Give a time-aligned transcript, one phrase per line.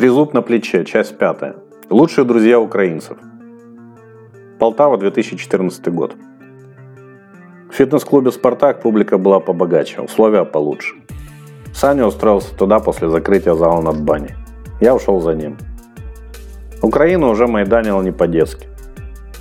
[0.00, 1.56] Трезуб на плече, часть пятая.
[1.90, 3.18] Лучшие друзья украинцев.
[4.58, 6.16] Полтава, 2014 год.
[7.70, 10.94] В фитнес-клубе «Спартак» публика была побогаче, условия получше.
[11.74, 14.36] Саня устроился туда после закрытия зала над баней.
[14.80, 15.58] Я ушел за ним.
[16.80, 18.68] Украина уже майданила не по-детски.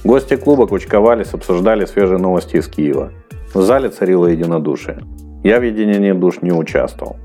[0.03, 3.13] Гости клуба кучковались, обсуждали свежие новости из Киева.
[3.53, 4.99] В зале царило единодушие.
[5.41, 7.15] Я в единении душ не участвовал.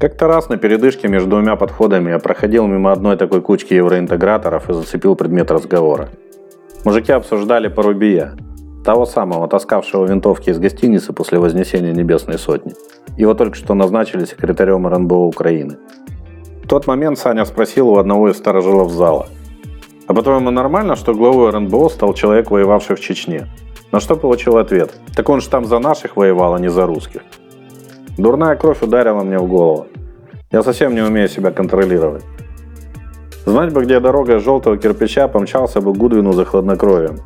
[0.00, 4.72] Как-то раз на передышке между двумя подходами я проходил мимо одной такой кучки евроинтеграторов и
[4.72, 6.10] зацепил предмет разговора.
[6.84, 8.36] Мужики обсуждали Порубия,
[8.84, 12.74] того самого, таскавшего винтовки из гостиницы после вознесения Небесной Сотни.
[13.16, 15.78] Его только что назначили секретарем РНБО Украины.
[16.62, 19.26] В тот момент Саня спросил у одного из старожилов зала.
[20.06, 23.48] «А по-твоему нормально, что главой РНБО стал человек, воевавший в Чечне?»
[23.90, 24.94] На что получил ответ.
[25.16, 27.22] «Так он же там за наших воевал, а не за русских».
[28.18, 29.86] Дурная кровь ударила мне в голову.
[30.50, 32.24] Я совсем не умею себя контролировать.
[33.46, 37.20] Знать бы, где дорога из желтого кирпича, помчался бы Гудвину за хладнокровием.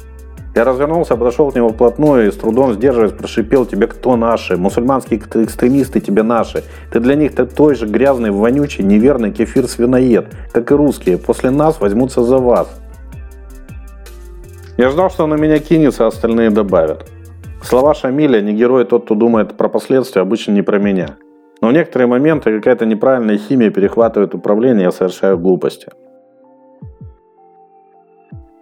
[0.55, 4.59] Я развернулся, подошел к нему вплотную и с трудом сдерживаясь прошипел «Тебе кто наши?
[4.59, 6.63] Мусульманские экстремисты тебе наши.
[6.93, 11.17] Ты для них ты той же грязный, вонючий, неверный кефир-свиноед, как и русские.
[11.17, 12.69] После нас возьмутся за вас».
[14.77, 17.09] Я ждал, что на меня кинется, а остальные добавят.
[17.63, 21.17] Слова Шамиля «не герой тот, кто думает про последствия» обычно не про меня.
[21.61, 25.89] Но в некоторые моменты какая-то неправильная химия перехватывает управление, я совершаю глупости.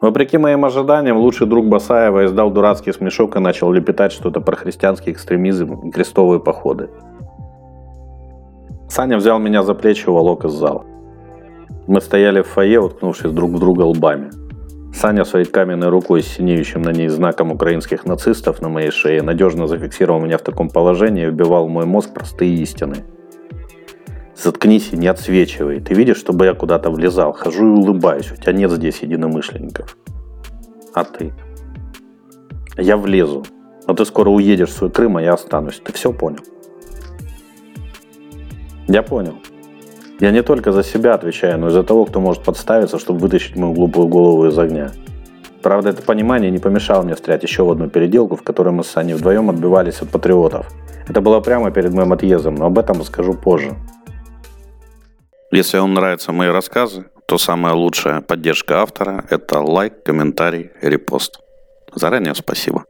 [0.03, 5.13] Вопреки моим ожиданиям, лучший друг Басаева издал дурацкий смешок и начал лепетать что-то про христианский
[5.13, 6.91] экстремизм и крестовые походы.
[8.89, 10.85] Саня взял меня за плечи и волок из зала.
[11.87, 14.31] Мы стояли в фойе, уткнувшись друг в друга лбами.
[15.01, 19.67] Саня своей каменной рукой с синеющим на ней знаком украинских нацистов на моей шее надежно
[19.67, 22.97] зафиксировал меня в таком положении и вбивал в мой мозг простые истины.
[24.37, 25.81] Заткнись и не отсвечивай.
[25.81, 27.33] Ты видишь, чтобы я куда-то влезал.
[27.33, 28.31] Хожу и улыбаюсь.
[28.31, 29.97] У тебя нет здесь единомышленников.
[30.93, 31.33] А ты?
[32.77, 33.47] Я влезу.
[33.87, 35.81] Но ты скоро уедешь в свой Крым, а я останусь.
[35.83, 36.41] Ты все понял?
[38.87, 39.37] Я понял.
[40.21, 43.57] Я не только за себя отвечаю, но и за того, кто может подставиться, чтобы вытащить
[43.57, 44.91] мою глупую голову из огня.
[45.63, 48.89] Правда, это понимание не помешало мне встрять еще в одну переделку, в которой мы с
[48.89, 50.67] Саней вдвоем отбивались от патриотов.
[51.09, 53.75] Это было прямо перед моим отъездом, но об этом расскажу позже.
[55.51, 61.41] Если вам нравятся мои рассказы, то самая лучшая поддержка автора– это лайк, комментарий, репост.
[61.95, 62.85] Заранее спасибо.